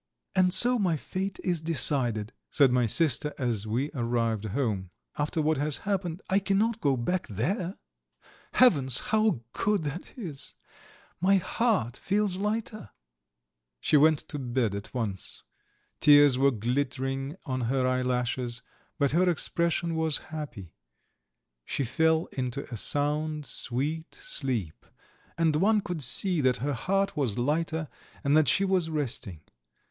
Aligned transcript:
"And 0.35 0.51
so 0.51 0.79
my 0.79 0.97
fate 0.97 1.39
is 1.43 1.61
decided," 1.61 2.33
said 2.49 2.71
my 2.71 2.87
sister, 2.87 3.35
as 3.37 3.67
we 3.67 3.91
arrived 3.91 4.45
home. 4.45 4.89
"After 5.15 5.43
what 5.43 5.57
has 5.59 5.77
happened 5.85 6.23
I 6.27 6.39
cannot 6.39 6.81
go 6.81 6.97
back 6.97 7.27
there. 7.27 7.77
Heavens, 8.53 8.97
how 8.97 9.41
good 9.53 9.83
that 9.83 10.13
is! 10.17 10.55
My 11.19 11.35
heart 11.35 11.97
feels 11.97 12.37
lighter." 12.37 12.89
She 13.79 13.95
went 13.95 14.17
to 14.29 14.39
bed 14.39 14.73
at 14.73 14.91
once. 14.91 15.43
Tears 15.99 16.35
were 16.35 16.49
glittering 16.49 17.35
on 17.45 17.61
her 17.69 17.85
eyelashes, 17.87 18.63
but 18.97 19.11
her 19.11 19.29
expression 19.29 19.93
was 19.93 20.17
happy; 20.33 20.73
she 21.63 21.83
fell 21.83 22.25
into 22.31 22.63
a 22.73 22.75
sound 22.77 23.45
sweet 23.45 24.15
sleep, 24.15 24.83
and 25.37 25.57
one 25.57 25.79
could 25.79 26.01
see 26.01 26.41
that 26.41 26.57
her 26.57 26.73
heart 26.73 27.15
was 27.15 27.37
lighter 27.37 27.87
and 28.23 28.35
that 28.35 28.47
she 28.47 28.65
was 28.65 28.89
resting. 28.89 29.41